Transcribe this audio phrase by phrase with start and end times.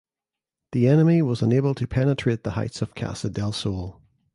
[0.71, 4.01] The enemy was unable to penetrate the heights of Casa del Sole.